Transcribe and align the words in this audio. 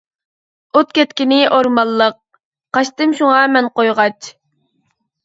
ئوت 0.77 0.93
كەتكىنى 0.99 1.37
ئورمانلىق، 1.57 2.17
قاچتىم 2.79 3.13
شۇڭا 3.21 3.43
مەن 3.57 3.69
قويغاچ. 3.77 4.31